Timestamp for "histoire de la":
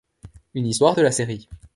0.65-1.11